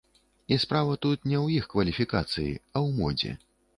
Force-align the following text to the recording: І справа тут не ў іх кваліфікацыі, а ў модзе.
І 0.53 0.55
справа 0.63 0.95
тут 1.03 1.27
не 1.31 1.37
ў 1.45 1.59
іх 1.59 1.67
кваліфікацыі, 1.75 2.49
а 2.49 2.77
ў 2.85 2.87
модзе. 3.03 3.31